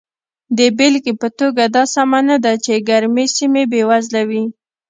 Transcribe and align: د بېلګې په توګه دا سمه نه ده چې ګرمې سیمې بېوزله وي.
د 0.57 0.59
بېلګې 0.77 1.13
په 1.21 1.27
توګه 1.39 1.63
دا 1.75 1.83
سمه 1.95 2.19
نه 2.29 2.37
ده 2.43 2.53
چې 2.63 2.83
ګرمې 2.89 3.25
سیمې 3.35 3.63
بېوزله 3.71 4.21
وي. 4.29 4.43